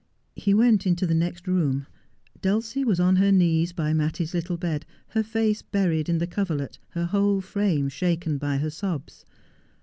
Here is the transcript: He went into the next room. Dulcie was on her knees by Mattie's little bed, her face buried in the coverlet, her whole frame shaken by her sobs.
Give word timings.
He 0.35 0.55
went 0.55 0.87
into 0.87 1.05
the 1.05 1.13
next 1.13 1.47
room. 1.47 1.85
Dulcie 2.41 2.83
was 2.83 2.99
on 2.99 3.17
her 3.17 3.31
knees 3.31 3.71
by 3.71 3.93
Mattie's 3.93 4.33
little 4.33 4.57
bed, 4.57 4.83
her 5.09 5.21
face 5.21 5.61
buried 5.61 6.09
in 6.09 6.17
the 6.17 6.25
coverlet, 6.25 6.79
her 6.93 7.05
whole 7.05 7.39
frame 7.39 7.87
shaken 7.87 8.39
by 8.39 8.57
her 8.57 8.71
sobs. 8.71 9.25